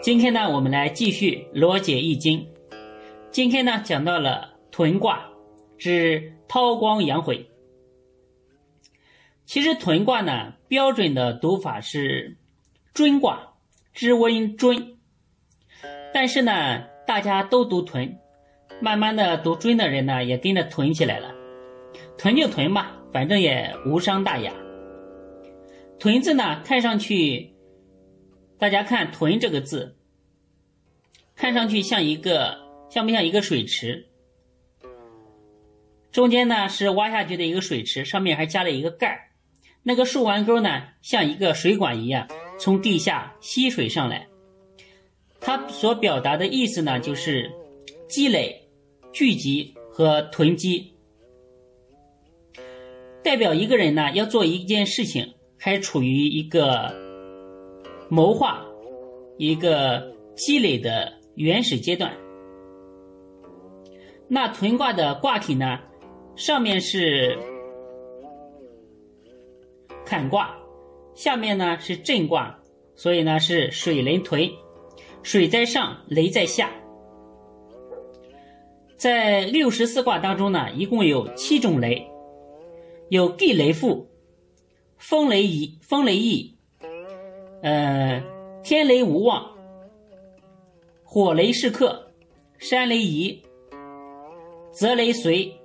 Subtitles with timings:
[0.00, 2.46] 今天呢，我们来继续罗解易经。
[3.32, 5.28] 今天呢，讲到了屯卦，
[5.76, 7.44] 指韬光养晦。
[9.44, 12.36] 其实屯卦呢，标准的读法是
[12.94, 13.54] 尊卦，
[13.92, 14.96] 知温尊。
[16.14, 18.16] 但是呢，大家都读屯，
[18.80, 21.34] 慢慢的读尊的人呢，也跟着屯起来了。
[22.16, 24.52] 屯就屯吧，反正也无伤大雅。
[25.98, 27.52] 屯字呢，看上去，
[28.58, 29.96] 大家看“屯”这个字，
[31.34, 32.66] 看上去像一个。
[32.90, 34.06] 像不像一个水池？
[36.10, 39.28] 中间呢是挖下去的一个水池，上面还加了一个盖儿。
[39.82, 42.26] 那个竖弯钩呢，像一个水管一样
[42.58, 44.26] 从地下吸水上来。
[45.38, 47.52] 它所表达的意思呢，就是
[48.08, 48.66] 积累、
[49.12, 50.94] 聚集和囤积，
[53.22, 56.94] 代表一个人呢要做一件事情，还处于一个
[58.08, 58.64] 谋划、
[59.36, 62.16] 一个积累的原始阶段。
[64.28, 65.78] 那屯卦的卦体呢，
[66.36, 67.38] 上面是
[70.04, 70.56] 坎卦，
[71.14, 72.58] 下面呢是震卦，
[72.94, 74.50] 所以呢是水雷屯，
[75.22, 76.70] 水在上，雷在下。
[78.96, 82.10] 在六十四卦当中呢，一共有七种雷，
[83.08, 84.08] 有地雷复、
[84.98, 86.57] 风雷移、风雷翼，
[87.62, 88.22] 呃，
[88.62, 89.56] 天雷无望、
[91.04, 92.10] 火雷是克、
[92.58, 93.42] 山雷移。
[94.70, 95.58] 泽雷随，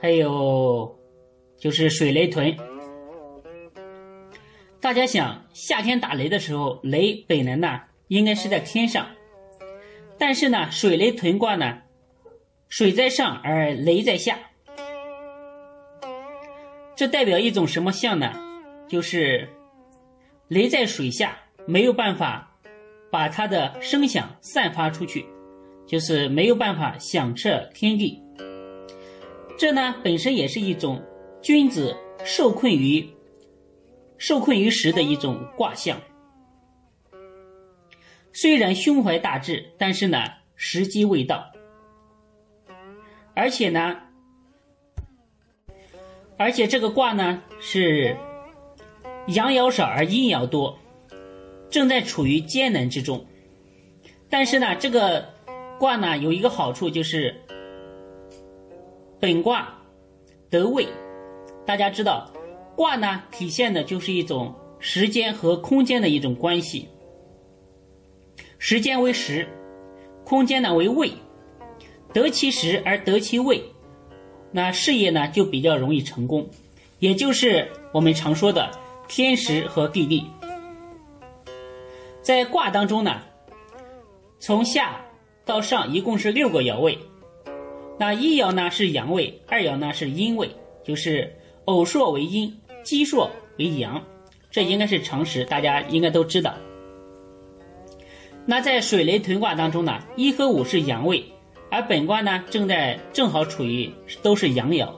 [0.00, 0.98] 还有
[1.58, 2.56] 就是水雷屯。
[4.80, 9.06] 大家想，夏天打雷的时候，雷本来呢应该是在天上，
[10.16, 11.82] 但是呢，水雷屯卦呢，
[12.70, 14.38] 水在上而雷在下，
[16.96, 18.32] 这代表一种什么象呢？
[18.88, 19.46] 就是
[20.52, 22.54] 雷在水下，没有办法
[23.10, 25.24] 把它的声响散发出去。
[25.84, 28.22] 就是没有办法响彻天地，
[29.58, 31.02] 这呢本身也是一种
[31.42, 33.06] 君子受困于
[34.16, 36.00] 受困于时的一种卦象。
[38.32, 40.22] 虽然胸怀大志，但是呢
[40.54, 41.50] 时机未到，
[43.34, 43.98] 而且呢，
[46.38, 48.16] 而且这个卦呢是
[49.28, 50.78] 阳爻少而阴爻多，
[51.70, 53.24] 正在处于艰难之中，
[54.28, 55.30] 但是呢这个。
[55.78, 57.34] 卦呢有一个好处就是
[59.18, 59.76] 本卦
[60.48, 60.86] 得位，
[61.66, 62.30] 大家知道
[62.76, 66.86] 卦呢体现的就是一种时间和空间的一种关系，
[68.58, 69.48] 时间为时，
[70.24, 71.10] 空间呢为位，
[72.12, 73.60] 得其时而得其位，
[74.52, 76.48] 那事业呢就比较容易成功，
[77.00, 78.70] 也就是我们常说的
[79.08, 80.24] 天时和地利。
[82.22, 83.20] 在卦当中呢，
[84.38, 85.00] 从下。
[85.44, 86.96] 到上一共是六个爻位，
[87.98, 90.48] 那一爻呢是阳位，二爻呢是阴位，
[90.84, 94.00] 就是偶数为阴，奇数为阳，
[94.52, 96.54] 这应该是常识，大家应该都知道。
[98.46, 101.24] 那在水雷屯卦当中呢，一和五是阳位，
[101.68, 103.92] 而本卦呢正在正好处于
[104.22, 104.88] 都是阳爻，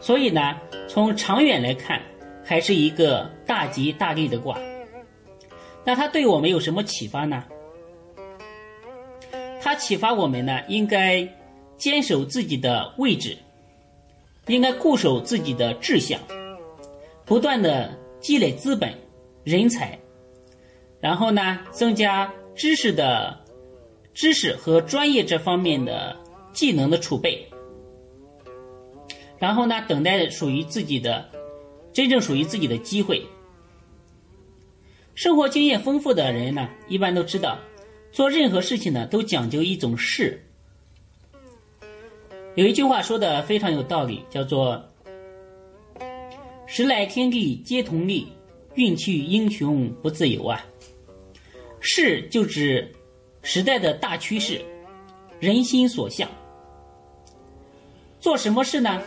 [0.00, 0.56] 所以呢
[0.88, 2.02] 从长远来看，
[2.46, 4.58] 还是一个大吉大利的卦。
[5.84, 7.44] 那它对我们有什么启发呢？
[9.60, 11.28] 它启发我们呢，应该
[11.76, 13.36] 坚守自己的位置，
[14.46, 16.20] 应该固守自己的志向，
[17.24, 18.94] 不断的积累资本、
[19.42, 19.98] 人才，
[21.00, 23.40] 然后呢，增加知识的
[24.14, 26.16] 知识和专业这方面的
[26.52, 27.48] 技能的储备，
[29.38, 31.28] 然后呢，等待属于自己的
[31.96, 33.24] 真正属于自己的机会。
[35.14, 37.58] 生活经验丰富的人呢，一般都知道。
[38.12, 40.38] 做任何事情呢，都讲究一种势。
[42.54, 44.86] 有一句话说的非常有道理，叫做
[46.68, 48.28] “时来天地皆同力，
[48.74, 50.62] 运气英雄不自由”啊。
[51.80, 52.94] 势就指
[53.40, 54.60] 时代的大趋势，
[55.40, 56.28] 人心所向。
[58.20, 59.02] 做什么事呢，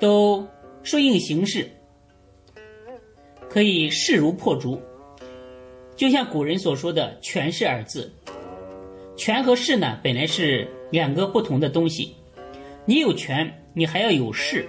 [0.00, 0.44] 都
[0.86, 1.68] 顺应形势，
[3.50, 4.80] 可以势如破竹。
[5.96, 8.08] 就像古人所说的“权势”二字，
[9.16, 12.14] 权和势呢，本来是两个不同的东西。
[12.84, 14.64] 你有权，你还要有势。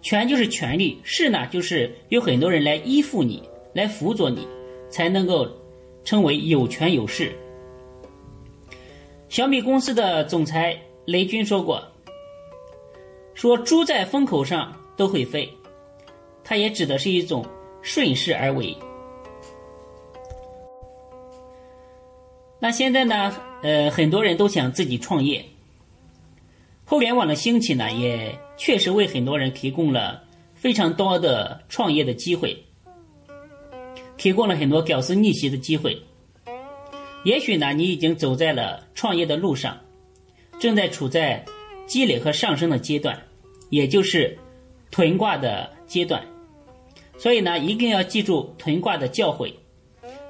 [0.00, 4.48] 权就是权力，势呢就是有很多人来依附你，来辅佐你，
[4.88, 5.46] 才能够
[6.04, 7.36] 称为有权有势。
[9.28, 11.86] 小米公司的总裁雷军说过
[13.34, 15.52] ：“说猪在风口上都会飞。”
[16.42, 17.44] 它也指的是一种
[17.82, 18.76] 顺势而为。
[22.58, 23.36] 那现在呢？
[23.62, 25.44] 呃，很多人都想自己创业。
[26.84, 30.22] 互联网的兴起呢，也确实为很多人提供了
[30.54, 32.64] 非常多的创业的机会，
[34.16, 36.00] 提供了很多屌丝逆袭的机会。
[37.24, 39.76] 也许呢，你已经走在了创业的路上，
[40.60, 41.44] 正在处在
[41.86, 43.20] 积累和上升的阶段，
[43.70, 44.38] 也就是
[44.90, 46.24] 囤挂的阶段。
[47.18, 49.52] 所以呢，一定要记住囤挂的教诲，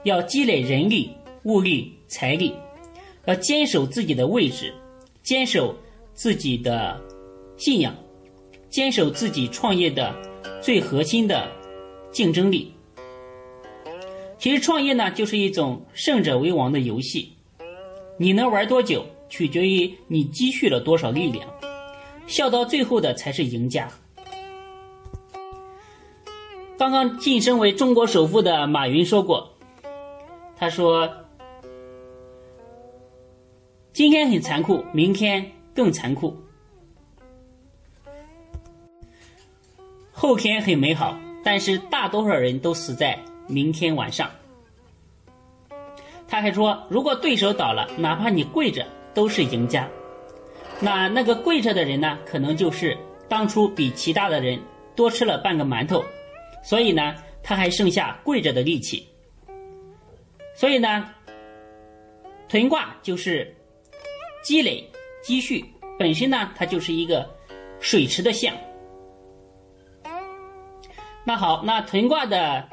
[0.05, 1.11] 要积累人力、
[1.45, 1.93] 物力。
[2.09, 2.55] 财力，
[3.25, 4.73] 要坚守自己的位置，
[5.25, 5.75] 坚守
[6.15, 6.97] 自己的
[7.57, 7.93] 信仰，
[8.71, 10.15] 坚守自己创业的
[10.63, 11.51] 最核心的
[12.13, 12.73] 竞争力。
[14.39, 17.33] 其实创业呢，就是一种胜者为王的游戏，
[18.17, 21.45] 你能玩多久，取决于你积蓄了多少力量，
[22.29, 23.91] 笑到最后的才是赢家。
[26.79, 29.51] 刚刚晋升为中国首富的马云说过，
[30.57, 31.11] 他说。
[33.95, 36.37] 今天很残酷，明天更残酷，
[40.13, 44.31] 后天很美好，但是大多数人都死在明天晚上。
[46.29, 49.89] 他还说，如果对手倒了，哪怕你跪着都是赢家。
[50.79, 52.95] 那那个跪着的人呢，可能就是
[53.31, 54.61] 当初比其他的人
[54.95, 56.05] 多吃了半个馒头，
[56.67, 59.07] 所以呢，他还剩下跪着的力气。
[60.55, 61.09] 所以呢，
[62.49, 63.53] 屯卦就是。
[64.43, 64.89] 积累
[65.25, 65.65] 积蓄
[65.99, 67.29] 本身呢，它就是一个
[67.81, 68.55] 水池的象。
[71.25, 72.69] 那好，那屯卦的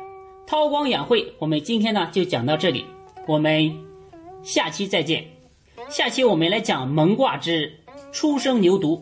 [0.46, 2.86] 韬光养晦，我们今天呢就讲到这里，
[3.26, 3.76] 我们
[4.44, 5.26] 下期再见。
[5.90, 7.74] 下期我们来讲蒙卦之
[8.12, 9.02] 初生牛犊。